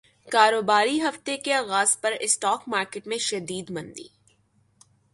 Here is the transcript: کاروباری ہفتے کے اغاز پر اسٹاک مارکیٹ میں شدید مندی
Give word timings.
کاروباری 0.31 0.99
ہفتے 1.01 1.35
کے 1.37 1.53
اغاز 1.55 1.89
پر 2.01 2.13
اسٹاک 2.19 2.61
مارکیٹ 2.67 3.07
میں 3.07 3.17
شدید 3.29 3.69
مندی 3.69 4.07